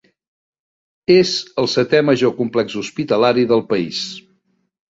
[1.15, 4.05] És el setè major complex hospitalari del país.